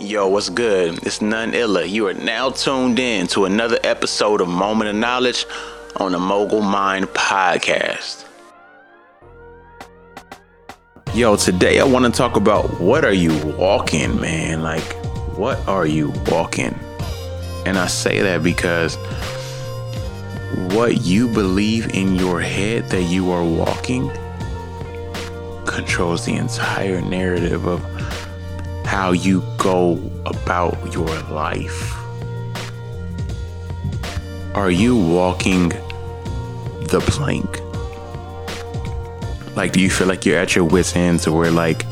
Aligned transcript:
Yo, 0.00 0.26
what's 0.26 0.48
good? 0.48 1.06
It's 1.06 1.20
none 1.20 1.52
illa. 1.52 1.84
You 1.84 2.06
are 2.06 2.14
now 2.14 2.48
tuned 2.48 2.98
in 2.98 3.26
to 3.28 3.44
another 3.44 3.78
episode 3.84 4.40
of 4.40 4.48
Moment 4.48 4.88
of 4.88 4.96
Knowledge 4.96 5.44
on 5.96 6.12
the 6.12 6.18
Mogul 6.18 6.62
Mind 6.62 7.04
Podcast. 7.08 8.24
Yo, 11.12 11.36
today 11.36 11.80
I 11.80 11.84
want 11.84 12.06
to 12.06 12.10
talk 12.10 12.36
about 12.36 12.80
what 12.80 13.04
are 13.04 13.12
you 13.12 13.36
walking, 13.58 14.18
man? 14.18 14.62
Like, 14.62 14.80
what 15.36 15.58
are 15.68 15.84
you 15.84 16.14
walking? 16.28 16.74
And 17.66 17.76
I 17.76 17.86
say 17.86 18.22
that 18.22 18.42
because 18.42 18.96
what 20.74 21.02
you 21.02 21.28
believe 21.28 21.94
in 21.94 22.14
your 22.14 22.40
head 22.40 22.88
that 22.88 23.02
you 23.02 23.30
are 23.32 23.44
walking 23.44 24.10
controls 25.66 26.24
the 26.24 26.36
entire 26.36 27.02
narrative 27.02 27.66
of 27.66 27.84
how 28.90 29.12
you 29.12 29.40
go 29.56 29.92
about 30.26 30.74
your 30.92 31.06
life. 31.30 31.94
Are 34.56 34.72
you 34.72 34.96
walking 34.96 35.68
the 36.88 37.00
plank? 37.06 37.60
Like, 39.54 39.70
do 39.70 39.80
you 39.80 39.90
feel 39.90 40.08
like 40.08 40.26
you're 40.26 40.40
at 40.40 40.56
your 40.56 40.64
wits' 40.64 40.96
end 40.96 41.20
to 41.20 41.30
where, 41.30 41.52
like, 41.52 41.86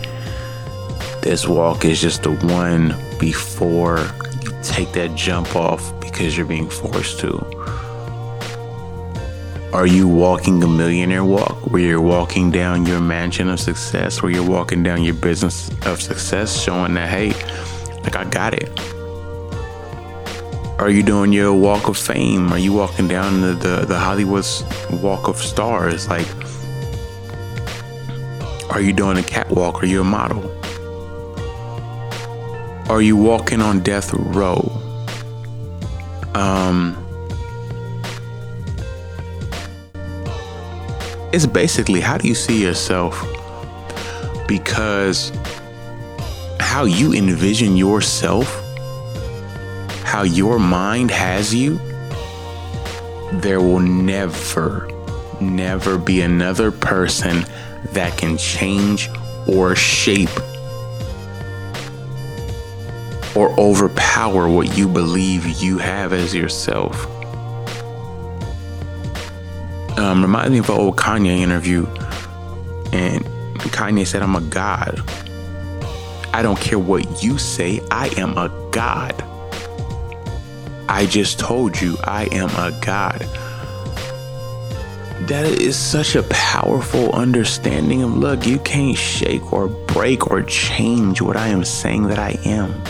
this 1.23 1.47
walk 1.47 1.85
is 1.85 2.01
just 2.01 2.25
the 2.25 2.33
one 2.33 2.97
before 3.21 3.99
you 4.43 4.51
take 4.65 4.91
that 4.95 5.15
jump 5.15 5.55
off 5.55 6.01
because 6.01 6.37
you're 6.37 6.47
being 6.47 6.69
forced 6.69 7.21
to? 7.21 7.31
Are 9.73 9.87
you 9.87 10.09
walking 10.09 10.63
a 10.63 10.67
millionaire 10.67 11.25
walk 11.25 11.71
where 11.71 11.83
you're 11.83 12.01
walking 12.01 12.51
down 12.51 12.87
your 12.87 13.01
mansion 13.01 13.51
of 13.51 13.61
success, 13.61 14.23
where 14.23 14.33
you're 14.33 14.49
walking 14.49 14.83
down 14.83 15.05
your 15.05 15.13
business 15.13 15.71
of 15.85 16.01
success, 16.01 16.59
showing 16.59 16.95
that, 16.95 17.11
hey, 17.11 17.33
like 18.03 18.17
I 18.17 18.25
got 18.25 18.55
it? 18.55 18.71
Are 20.79 20.89
you 20.89 21.03
doing 21.03 21.35
your 21.35 21.53
walk 21.53 21.87
of 21.89 21.99
fame? 21.99 22.51
Are 22.51 22.59
you 22.59 22.73
walking 22.73 23.09
down 23.09 23.43
the, 23.43 23.53
the, 23.53 23.85
the 23.85 23.99
Hollywood's 23.99 24.65
walk 24.91 25.29
of 25.29 25.37
stars? 25.37 26.09
Like, 26.09 26.27
are 28.71 28.81
you 28.81 28.95
doing 28.95 29.19
a 29.19 29.23
catwalk? 29.23 29.83
Are 29.83 29.87
you 29.87 30.01
a 30.01 30.05
model? 30.05 30.51
Are 32.91 33.03
you 33.03 33.17
walking 33.17 33.61
on 33.61 33.81
death 33.81 34.15
row? 34.15 34.61
Um, 36.35 37.08
it's 41.33 41.47
basically 41.47 42.01
how 42.01 42.17
do 42.17 42.27
you 42.27 42.35
see 42.35 42.63
yourself? 42.63 43.23
Because 44.47 45.31
how 46.59 46.85
you 46.85 47.13
envision 47.13 47.77
yourself, 47.77 48.47
how 50.05 50.23
your 50.23 50.59
mind 50.59 51.11
has 51.11 51.55
you, 51.55 51.79
there 53.33 53.61
will 53.61 53.81
never, 53.81 54.91
never 55.41 55.99
be 55.99 56.23
another 56.23 56.71
person 56.73 57.45
that 57.93 58.17
can 58.17 58.39
change 58.39 59.11
or 59.47 59.75
shape 59.77 60.31
or 63.37 63.51
overpower 63.61 64.49
what 64.49 64.77
you 64.77 64.89
believe 64.89 65.47
you 65.63 65.79
have 65.79 66.13
as 66.13 66.35
yourself 66.35 67.18
um, 69.99 70.23
reminds 70.23 70.51
me 70.51 70.59
of 70.59 70.71
an 70.71 70.77
old 70.77 70.97
Kanye 70.97 71.41
interview. 71.41 71.87
And 72.93 73.25
Kanye 73.73 74.07
said, 74.07 74.23
I'm 74.23 74.37
a 74.37 74.41
God. 74.41 75.03
I 76.33 76.43
don't 76.43 76.59
care 76.59 76.79
what 76.79 77.23
you 77.23 77.37
say, 77.39 77.81
I 77.91 78.09
am 78.17 78.39
a 78.39 78.49
God. 78.71 79.25
I 80.89 81.07
just 81.07 81.39
told 81.39 81.81
you 81.81 81.97
I 82.05 82.29
am 82.33 82.49
a 82.51 82.79
God. 82.81 83.21
That 85.29 85.45
is 85.45 85.77
such 85.77 86.15
a 86.15 86.23
powerful 86.31 87.13
understanding 87.13 88.03
of 88.03 88.17
look, 88.17 88.47
you 88.47 88.59
can't 88.61 88.97
shake 88.97 89.53
or 89.53 89.69
break 89.69 90.31
or 90.31 90.43
change 90.43 91.21
what 91.21 91.37
I 91.37 91.49
am 91.49 91.65
saying 91.65 92.07
that 92.07 92.19
I 92.19 92.39
am. 92.45 92.83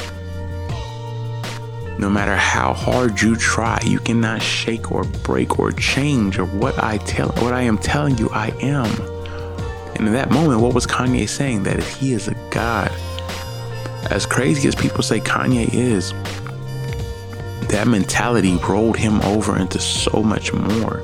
No 1.99 2.09
matter 2.09 2.37
how 2.37 2.75
hard 2.75 3.21
you 3.21 3.35
try, 3.35 3.81
you 3.85 3.99
cannot 3.99 4.41
shake 4.41 4.93
or 4.93 5.03
break 5.03 5.59
or 5.59 5.73
change 5.73 6.39
or 6.39 6.45
what 6.45 6.81
I 6.81 6.99
tell 6.99 7.31
what 7.43 7.53
I 7.53 7.63
am 7.63 7.77
telling 7.77 8.17
you 8.19 8.31
I 8.31 8.51
am. 8.61 8.87
And 9.97 10.07
in 10.07 10.13
that 10.13 10.31
moment, 10.31 10.61
what 10.61 10.75
was 10.75 10.87
Kanye 10.87 11.29
saying? 11.29 11.65
That 11.65 11.83
he 11.83 12.13
is 12.13 12.29
a 12.29 12.35
God. 12.51 12.93
As 14.13 14.27
crazy 14.27 14.69
as 14.69 14.77
people 14.77 15.03
say 15.03 15.19
Kanye 15.19 15.75
is, 15.75 16.13
that 17.69 17.89
mentality 17.89 18.57
rolled 18.69 18.97
him 18.97 19.21
over 19.23 19.59
into 19.59 19.81
so 19.81 20.23
much 20.23 20.53
more. 20.53 21.03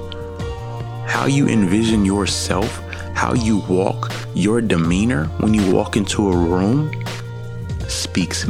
How 1.08 1.26
you 1.26 1.48
envision 1.48 2.04
yourself, 2.04 2.78
how 3.14 3.34
you 3.34 3.58
walk, 3.68 4.12
your 4.32 4.60
demeanor 4.60 5.24
when 5.38 5.54
you 5.54 5.72
walk 5.72 5.96
into 5.96 6.30
a 6.30 6.36
room 6.36 7.03
speaks 8.14 8.44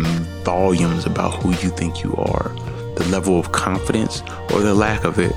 volumes 0.45 1.07
about 1.07 1.43
who 1.43 1.49
you 1.49 1.71
think 1.71 2.05
you 2.05 2.15
are, 2.17 2.51
the 2.97 3.09
level 3.11 3.41
of 3.41 3.51
confidence 3.51 4.21
or 4.53 4.61
the 4.61 4.75
lack 4.75 5.05
of 5.05 5.19
it, 5.19 5.33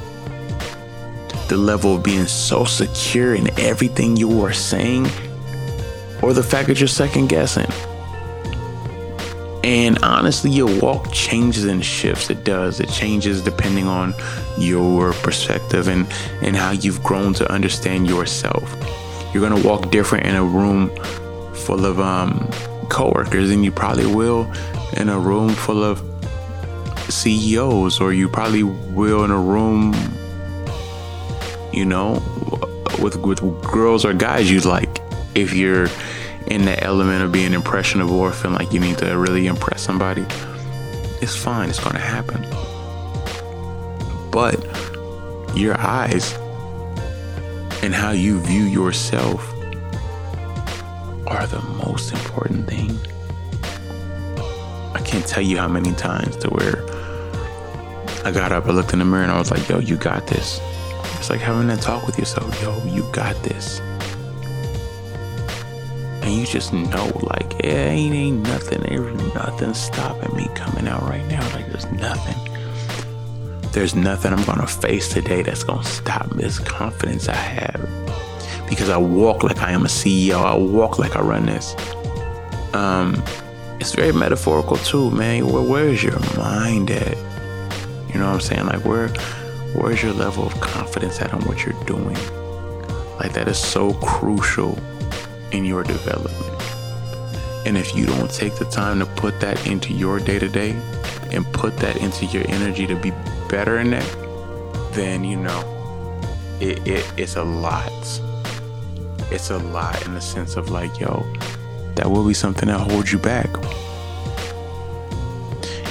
the 1.47 1.55
level 1.55 1.95
of 1.95 2.03
being 2.03 2.25
so 2.25 2.65
secure 2.65 3.35
in 3.35 3.47
everything 3.57 4.17
you 4.17 4.43
are 4.43 4.51
saying, 4.51 5.07
or 6.21 6.33
the 6.33 6.43
fact 6.43 6.67
that 6.67 6.77
you're 6.77 6.89
second 6.89 7.27
guessing. 7.27 7.67
And 9.63 9.97
honestly, 10.03 10.51
your 10.51 10.77
walk 10.81 11.09
changes 11.13 11.63
and 11.63 11.83
shifts. 11.83 12.29
It 12.29 12.43
does. 12.43 12.81
It 12.81 12.89
changes 12.89 13.41
depending 13.41 13.87
on 13.87 14.13
your 14.57 15.13
perspective 15.13 15.87
and, 15.87 16.05
and 16.41 16.53
how 16.53 16.71
you've 16.71 17.01
grown 17.01 17.33
to 17.35 17.49
understand 17.49 18.09
yourself. 18.09 18.75
You're 19.33 19.47
going 19.47 19.61
to 19.61 19.65
walk 19.65 19.89
different 19.89 20.25
in 20.25 20.35
a 20.35 20.43
room 20.43 20.93
full 21.53 21.85
of 21.85 22.01
um, 22.01 22.49
coworkers 22.89 23.49
than 23.49 23.63
you 23.63 23.71
probably 23.71 24.05
will 24.05 24.51
in 24.95 25.09
a 25.09 25.19
room 25.19 25.49
full 25.49 25.83
of 25.83 26.01
CEOs, 27.09 28.01
or 28.01 28.13
you 28.13 28.27
probably 28.27 28.63
will 28.63 29.23
in 29.23 29.31
a 29.31 29.39
room, 29.39 29.93
you 31.71 31.85
know, 31.85 32.21
with 33.01 33.17
with 33.17 33.39
girls 33.61 34.05
or 34.05 34.13
guys 34.13 34.51
you 34.51 34.59
like. 34.61 35.01
If 35.35 35.53
you're 35.53 35.87
in 36.47 36.65
the 36.65 36.81
element 36.83 37.23
of 37.23 37.31
being 37.31 37.53
impressionable 37.53 38.19
or 38.19 38.31
feeling 38.31 38.57
like 38.57 38.71
you 38.73 38.79
need 38.79 38.97
to 38.99 39.17
really 39.17 39.47
impress 39.47 39.81
somebody, 39.81 40.25
it's 41.21 41.35
fine. 41.35 41.69
It's 41.69 41.79
gonna 41.79 41.99
happen. 41.99 42.45
But 44.31 44.57
your 45.55 45.77
eyes 45.79 46.33
and 47.83 47.93
how 47.93 48.11
you 48.11 48.39
view 48.39 48.63
yourself 48.63 49.53
are 51.27 51.45
the 51.47 51.61
most 51.83 52.13
important 52.13 52.67
thing. 52.67 52.97
I 54.93 55.01
can't 55.01 55.25
tell 55.27 55.43
you 55.43 55.57
how 55.57 55.67
many 55.67 55.93
times 55.93 56.35
to 56.37 56.49
where 56.49 56.85
I 58.25 58.31
got 58.31 58.51
up, 58.51 58.65
I 58.65 58.71
looked 58.71 58.93
in 58.93 58.99
the 58.99 59.05
mirror, 59.05 59.23
and 59.23 59.31
I 59.31 59.37
was 59.37 59.51
like, 59.51 59.67
yo, 59.69 59.79
you 59.79 59.97
got 59.97 60.27
this. 60.27 60.59
It's 61.17 61.29
like 61.29 61.39
having 61.39 61.67
that 61.67 61.81
talk 61.81 62.05
with 62.05 62.17
yourself, 62.17 62.61
yo, 62.61 62.83
you 62.85 63.09
got 63.11 63.41
this. 63.43 63.79
And 66.21 66.33
you 66.33 66.45
just 66.45 66.73
know, 66.73 67.11
like, 67.23 67.53
yeah, 67.63 67.89
ain't, 67.89 68.13
ain't 68.13 68.41
nothing, 68.43 68.81
there's 68.81 69.33
nothing 69.33 69.73
stopping 69.73 70.35
me 70.35 70.49
coming 70.55 70.87
out 70.87 71.01
right 71.03 71.25
now. 71.27 71.41
Like, 71.53 71.67
there's 71.67 71.89
nothing. 71.91 73.71
There's 73.71 73.95
nothing 73.95 74.33
I'm 74.33 74.43
gonna 74.45 74.67
face 74.67 75.13
today 75.13 75.41
that's 75.41 75.63
gonna 75.63 75.83
stop 75.83 76.29
this 76.31 76.59
confidence 76.59 77.29
I 77.29 77.35
have 77.35 78.26
because 78.67 78.89
I 78.89 78.97
walk 78.97 79.43
like 79.43 79.59
I 79.59 79.71
am 79.71 79.83
a 79.83 79.89
CEO. 79.89 80.43
I 80.43 80.55
walk 80.55 80.99
like 80.99 81.15
I 81.15 81.21
run 81.21 81.45
this. 81.45 81.75
Um, 82.73 83.23
it's 83.79 83.93
very 83.93 84.11
metaphorical 84.11 84.77
too, 84.77 85.11
man. 85.11 85.47
Where, 85.47 85.63
where 85.63 85.87
is 85.87 86.03
your 86.03 86.19
mind 86.35 86.91
at? 86.91 87.17
You 88.09 88.19
know 88.19 88.27
what 88.27 88.33
I'm 88.33 88.41
saying? 88.41 88.65
Like 88.65 88.83
where 88.85 89.09
where's 89.73 90.01
your 90.01 90.13
level 90.13 90.45
of 90.45 90.59
confidence 90.59 91.21
at 91.21 91.33
on 91.33 91.41
what 91.45 91.65
you're 91.65 91.83
doing? 91.85 92.17
Like 93.19 93.33
that 93.33 93.47
is 93.47 93.57
so 93.57 93.93
crucial 93.95 94.77
in 95.51 95.65
your 95.65 95.83
development. 95.83 96.43
And 97.65 97.77
if 97.77 97.95
you 97.95 98.05
don't 98.05 98.31
take 98.31 98.55
the 98.55 98.65
time 98.65 98.99
to 98.99 99.05
put 99.05 99.39
that 99.41 99.67
into 99.67 99.93
your 99.93 100.19
day 100.19 100.39
to 100.39 100.47
day 100.47 100.71
and 101.31 101.45
put 101.53 101.77
that 101.77 101.97
into 101.97 102.25
your 102.25 102.43
energy 102.47 102.87
to 102.87 102.95
be 102.95 103.11
better 103.49 103.79
in 103.79 103.91
that, 103.91 104.93
then 104.93 105.23
you 105.23 105.37
know 105.37 105.73
it, 106.59 106.87
it 106.87 107.13
it's 107.17 107.35
a 107.35 107.43
lot 107.43 107.91
it's 109.31 109.49
a 109.49 109.57
lot 109.57 110.05
in 110.05 110.13
the 110.13 110.21
sense 110.21 110.55
of 110.55 110.69
like, 110.69 110.99
yo, 110.99 111.25
that 111.95 112.09
will 112.09 112.25
be 112.25 112.33
something 112.33 112.67
that 112.69 112.79
holds 112.79 113.11
you 113.11 113.19
back. 113.19 113.49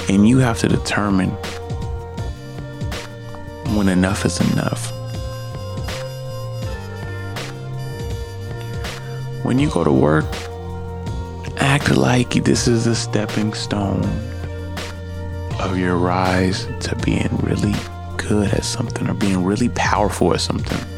And 0.09 0.27
you 0.27 0.37
have 0.39 0.59
to 0.59 0.67
determine 0.67 1.29
when 3.75 3.89
enough 3.89 4.25
is 4.25 4.39
enough. 4.53 4.91
When 9.43 9.59
you 9.59 9.69
go 9.69 9.83
to 9.83 9.91
work, 9.91 10.25
act 11.57 11.95
like 11.95 12.43
this 12.43 12.67
is 12.67 12.87
a 12.87 12.95
stepping 12.95 13.53
stone 13.53 14.03
of 15.59 15.77
your 15.77 15.97
rise 15.97 16.65
to 16.81 16.95
being 17.03 17.29
really 17.37 17.75
good 18.17 18.53
at 18.53 18.63
something 18.63 19.07
or 19.09 19.13
being 19.13 19.43
really 19.43 19.69
powerful 19.69 20.33
at 20.33 20.41
something. 20.41 20.96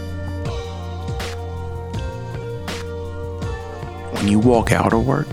When 4.19 4.27
you 4.27 4.39
walk 4.39 4.73
out 4.73 4.91
of 4.91 5.07
work, 5.07 5.27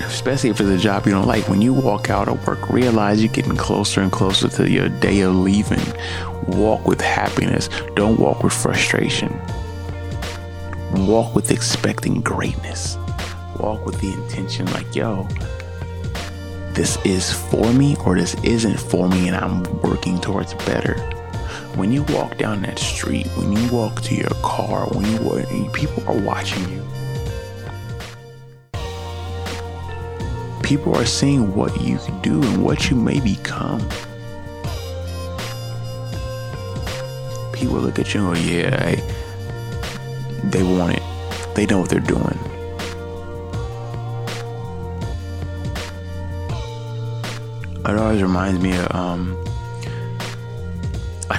especially 0.00 0.50
if 0.50 0.60
it's 0.60 0.68
a 0.68 0.76
job 0.76 1.06
you 1.06 1.12
don't 1.12 1.26
like, 1.26 1.48
when 1.48 1.62
you 1.62 1.72
walk 1.72 2.10
out 2.10 2.28
of 2.28 2.46
work, 2.46 2.68
realize 2.68 3.24
you're 3.24 3.32
getting 3.32 3.56
closer 3.56 4.02
and 4.02 4.12
closer 4.12 4.48
to 4.48 4.70
your 4.70 4.90
day 4.90 5.22
of 5.22 5.34
leaving. 5.34 5.80
Walk 6.48 6.86
with 6.86 7.00
happiness, 7.00 7.70
don't 7.94 8.20
walk 8.20 8.42
with 8.42 8.52
frustration. 8.52 9.32
Walk 11.06 11.34
with 11.34 11.50
expecting 11.50 12.20
greatness. 12.20 12.98
Walk 13.58 13.86
with 13.86 13.98
the 14.02 14.12
intention 14.12 14.66
like, 14.72 14.94
yo, 14.94 15.26
this 16.74 16.98
is 17.06 17.32
for 17.32 17.72
me 17.72 17.96
or 18.04 18.16
this 18.16 18.34
isn't 18.44 18.78
for 18.78 19.08
me, 19.08 19.28
and 19.28 19.36
I'm 19.36 19.62
working 19.80 20.20
towards 20.20 20.52
better. 20.66 20.96
When 21.74 21.90
you 21.90 22.02
walk 22.10 22.36
down 22.36 22.62
that 22.62 22.78
street, 22.78 23.26
when 23.28 23.52
you 23.52 23.72
walk 23.72 24.02
to 24.02 24.14
your 24.14 24.34
car, 24.42 24.86
when 24.88 25.04
you 25.10 25.70
people 25.72 26.04
are 26.06 26.20
watching 26.20 26.62
you. 26.70 26.82
People 30.62 30.94
are 30.94 31.06
seeing 31.06 31.54
what 31.54 31.80
you 31.80 31.96
can 31.98 32.20
do 32.20 32.42
and 32.42 32.62
what 32.62 32.90
you 32.90 32.96
may 32.96 33.20
become. 33.20 33.80
People 37.52 37.80
look 37.80 37.98
at 37.98 38.12
you 38.12 38.26
and 38.26 38.34
go, 38.34 38.40
yeah, 38.42 38.84
hey, 38.84 39.14
they 40.44 40.62
want 40.62 40.94
it. 40.94 41.02
They 41.54 41.64
know 41.66 41.80
what 41.80 41.88
they're 41.88 42.00
doing. 42.00 42.38
It 47.84 47.98
always 47.98 48.22
reminds 48.22 48.60
me 48.62 48.76
of 48.76 48.94
um, 48.94 49.36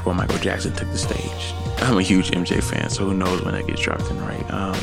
when 0.05 0.17
Michael 0.17 0.37
Jackson 0.37 0.73
took 0.73 0.89
the 0.91 0.97
stage. 0.97 1.53
I'm 1.77 1.97
a 1.97 2.01
huge 2.01 2.31
MJ 2.31 2.61
fan, 2.63 2.89
so 2.89 3.05
who 3.05 3.13
knows 3.13 3.43
when 3.43 3.53
that 3.53 3.67
gets 3.67 3.81
dropped 3.81 4.09
in, 4.09 4.19
right? 4.21 4.51
Um, 4.51 4.73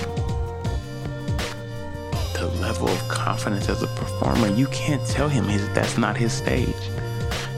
the 2.34 2.50
level 2.60 2.88
of 2.88 3.08
confidence 3.08 3.68
as 3.68 3.82
a 3.82 3.86
performer, 3.88 4.48
you 4.48 4.66
can't 4.68 5.04
tell 5.06 5.28
him 5.28 5.44
his, 5.44 5.68
that's 5.70 5.98
not 5.98 6.16
his 6.16 6.32
stage. 6.32 6.74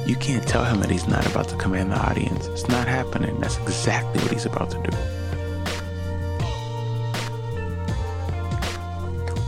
You 0.07 0.17
can't 0.17 0.47
tell 0.47 0.65
him 0.65 0.81
that 0.81 0.91
he's 0.91 1.07
not 1.07 1.27
about 1.27 1.49
to 1.49 1.57
command 1.57 1.93
the 1.93 1.99
audience. 1.99 2.47
It's 2.47 2.69
not 2.69 2.89
happening. 2.89 3.39
That's 3.41 3.59
exactly 3.59 4.21
what 4.23 4.33
he's 4.33 4.47
about 4.47 4.71
to 4.73 4.91
do. 4.91 4.97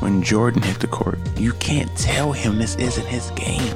when 0.05 0.23
Jordan 0.23 0.61
hit 0.61 0.81
the 0.81 0.87
court. 0.87 1.19
You 1.39 1.55
can't 1.55 1.91
tell 1.97 2.31
him 2.31 2.59
this 2.59 2.77
isn't 2.77 3.07
his 3.07 3.31
game. 3.31 3.75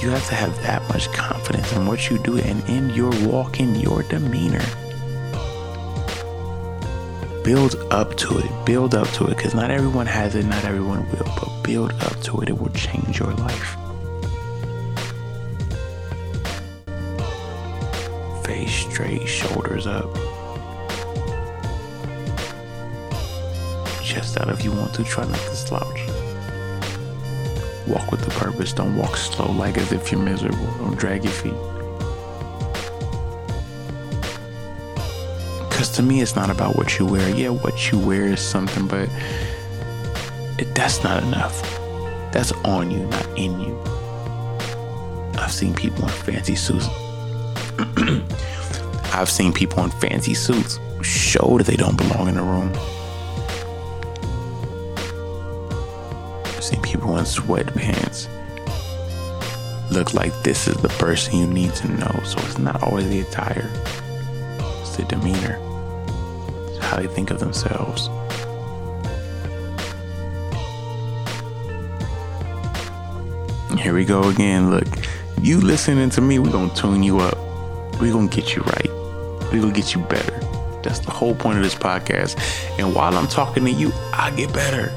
You 0.00 0.10
have 0.10 0.26
to 0.28 0.34
have 0.34 0.62
that 0.62 0.88
much 0.88 1.12
confidence 1.12 1.72
in 1.72 1.86
what 1.86 2.08
you 2.08 2.18
do 2.18 2.38
and 2.38 2.66
in 2.68 2.90
your 2.90 3.10
walk, 3.26 3.60
in 3.60 3.74
your 3.74 4.02
demeanor. 4.04 4.64
Build 7.42 7.74
up 7.90 8.16
to 8.18 8.38
it. 8.38 8.64
Build 8.64 8.94
up 8.94 9.08
to 9.14 9.24
it 9.24 9.36
because 9.36 9.54
not 9.54 9.70
everyone 9.70 10.06
has 10.06 10.34
it, 10.34 10.44
not 10.46 10.64
everyone 10.64 11.08
will, 11.10 11.32
but 11.36 11.62
build 11.62 11.92
up 11.92 12.20
to 12.22 12.40
it. 12.40 12.48
It 12.48 12.58
will 12.58 12.70
change 12.70 13.18
your 13.18 13.32
life. 13.34 13.76
Face 18.44 18.72
straight, 18.72 19.26
shoulders 19.26 19.86
up. 19.86 20.16
chest 24.08 24.40
out 24.40 24.48
if 24.48 24.64
you 24.64 24.72
want 24.72 24.94
to. 24.94 25.04
Try 25.04 25.24
not 25.26 25.38
to 25.38 25.56
slouch. 25.56 26.27
Walk 27.88 28.10
with 28.10 28.20
the 28.22 28.30
purpose. 28.32 28.72
Don't 28.72 28.96
walk 28.96 29.16
slow 29.16 29.50
like 29.52 29.78
as 29.78 29.92
if 29.92 30.12
you're 30.12 30.20
miserable. 30.20 30.66
Don't 30.78 30.98
drag 30.98 31.24
your 31.24 31.32
feet. 31.32 31.54
Because 35.68 35.88
to 35.92 36.02
me, 36.02 36.20
it's 36.20 36.36
not 36.36 36.50
about 36.50 36.76
what 36.76 36.98
you 36.98 37.06
wear. 37.06 37.28
Yeah, 37.34 37.50
what 37.50 37.90
you 37.90 37.98
wear 37.98 38.24
is 38.24 38.40
something, 38.40 38.86
but 38.86 39.08
it, 40.58 40.74
that's 40.74 41.02
not 41.02 41.22
enough. 41.22 41.62
That's 42.32 42.52
on 42.64 42.90
you, 42.90 43.06
not 43.06 43.26
in 43.38 43.58
you. 43.60 43.80
I've 45.38 45.52
seen 45.52 45.72
people 45.72 46.02
in 46.02 46.10
fancy 46.10 46.56
suits. 46.56 46.88
I've 49.14 49.30
seen 49.30 49.52
people 49.52 49.82
in 49.84 49.90
fancy 49.92 50.34
suits 50.34 50.78
show 51.02 51.56
that 51.58 51.66
they 51.66 51.76
don't 51.76 51.96
belong 51.96 52.28
in 52.28 52.34
the 52.34 52.42
room. 52.42 52.72
People 56.90 57.18
in 57.18 57.24
sweatpants 57.24 58.28
look 59.90 60.14
like 60.14 60.32
this 60.42 60.66
is 60.66 60.76
the 60.78 60.88
person 60.88 61.36
you 61.36 61.46
need 61.46 61.74
to 61.74 61.86
know. 61.88 62.20
So 62.24 62.38
it's 62.40 62.58
not 62.58 62.82
always 62.82 63.08
the 63.10 63.20
attire, 63.20 63.70
it's 64.80 64.96
the 64.96 65.04
demeanor, 65.04 65.58
it's 66.68 66.82
how 66.82 66.96
they 66.96 67.06
think 67.06 67.30
of 67.30 67.40
themselves. 67.40 68.08
Here 73.78 73.94
we 73.94 74.06
go 74.06 74.28
again. 74.30 74.70
Look, 74.70 74.88
you 75.42 75.60
listening 75.60 76.08
to 76.10 76.22
me, 76.22 76.38
we're 76.38 76.50
gonna 76.50 76.74
tune 76.74 77.02
you 77.02 77.18
up. 77.18 77.36
We're 78.00 78.12
gonna 78.12 78.28
get 78.28 78.56
you 78.56 78.62
right. 78.62 78.90
We're 79.52 79.60
gonna 79.60 79.72
get 79.72 79.94
you 79.94 80.00
better. 80.04 80.40
That's 80.82 81.00
the 81.00 81.10
whole 81.10 81.34
point 81.34 81.58
of 81.58 81.64
this 81.64 81.74
podcast. 81.74 82.38
And 82.78 82.94
while 82.94 83.14
I'm 83.16 83.28
talking 83.28 83.64
to 83.66 83.70
you, 83.70 83.92
I 84.14 84.30
get 84.30 84.52
better 84.54 84.90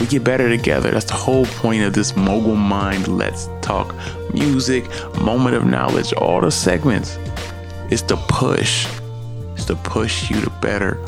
we 0.00 0.06
get 0.06 0.24
better 0.24 0.48
together. 0.48 0.90
That's 0.90 1.06
the 1.06 1.14
whole 1.14 1.46
point 1.46 1.82
of 1.82 1.92
this 1.92 2.16
mogul 2.16 2.56
mind. 2.56 3.08
Let's 3.08 3.48
talk 3.62 3.94
music, 4.32 4.84
moment 5.20 5.56
of 5.56 5.64
knowledge, 5.64 6.12
all 6.14 6.40
the 6.40 6.50
segments. 6.50 7.18
It's 7.90 8.02
the 8.02 8.16
push. 8.28 8.86
It's 9.54 9.64
to 9.66 9.76
push 9.76 10.30
you 10.30 10.40
to 10.40 10.50
better. 10.60 10.98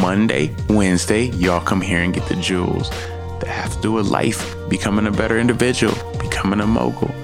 Monday, 0.00 0.54
Wednesday, 0.68 1.26
y'all 1.26 1.60
come 1.60 1.80
here 1.80 2.00
and 2.00 2.12
get 2.12 2.26
the 2.26 2.36
jewels 2.36 2.90
that 2.90 3.48
have 3.48 3.74
to 3.76 3.80
do 3.82 3.92
with 3.92 4.06
life, 4.06 4.56
becoming 4.68 5.06
a 5.06 5.10
better 5.10 5.38
individual, 5.38 5.94
becoming 6.18 6.60
a 6.60 6.66
mogul. 6.66 7.14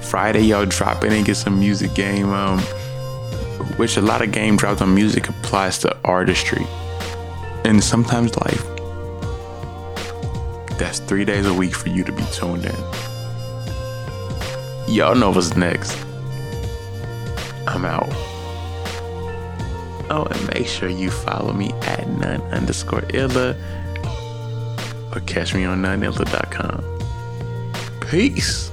Friday, 0.00 0.40
y'all 0.42 0.66
drop 0.66 1.04
in 1.04 1.12
and 1.12 1.24
get 1.24 1.36
some 1.36 1.58
music 1.58 1.94
game, 1.94 2.30
um, 2.30 2.58
which 3.76 3.96
a 3.96 4.02
lot 4.02 4.22
of 4.22 4.32
game 4.32 4.56
drops 4.56 4.82
on 4.82 4.94
music 4.94 5.28
applies 5.28 5.78
to 5.78 5.96
artistry 6.04 6.66
and 7.64 7.82
sometimes 7.82 8.36
life. 8.36 8.75
That's 10.78 10.98
three 10.98 11.24
days 11.24 11.46
a 11.46 11.54
week 11.54 11.74
for 11.74 11.88
you 11.88 12.04
to 12.04 12.12
be 12.12 12.22
tuned 12.32 12.66
in. 12.66 12.76
Y'all 14.88 15.14
know 15.14 15.30
what's 15.30 15.56
next. 15.56 15.96
I'm 17.66 17.84
out. 17.84 18.08
Oh, 20.08 20.28
and 20.30 20.54
make 20.54 20.66
sure 20.66 20.88
you 20.88 21.10
follow 21.10 21.52
me 21.52 21.72
at 21.82 22.08
none 22.08 22.40
underscore 22.52 23.02
illa 23.12 23.56
or 25.12 25.20
catch 25.26 25.54
me 25.54 25.64
on 25.64 25.82
noneilla.com. 25.82 26.84
Peace. 28.08 28.70